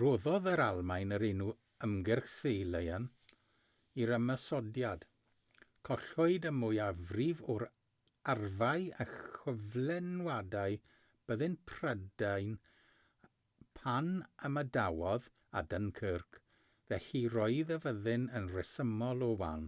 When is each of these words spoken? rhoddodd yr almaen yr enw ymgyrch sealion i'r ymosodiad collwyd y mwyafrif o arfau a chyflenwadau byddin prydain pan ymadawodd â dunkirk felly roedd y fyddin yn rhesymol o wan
rhoddodd 0.00 0.46
yr 0.50 0.60
almaen 0.62 1.12
yr 1.16 1.22
enw 1.28 1.52
ymgyrch 1.86 2.26
sealion 2.32 3.04
i'r 4.02 4.12
ymosodiad 4.16 5.06
collwyd 5.90 6.48
y 6.50 6.52
mwyafrif 6.56 7.40
o 7.54 7.56
arfau 8.32 8.84
a 9.04 9.08
chyflenwadau 9.12 10.76
byddin 11.32 11.56
prydain 11.72 12.54
pan 13.80 14.12
ymadawodd 14.50 15.30
â 15.38 15.64
dunkirk 15.72 16.42
felly 16.92 17.24
roedd 17.38 17.76
y 17.78 17.80
fyddin 17.86 18.28
yn 18.42 18.50
rhesymol 18.58 19.26
o 19.28 19.30
wan 19.44 19.66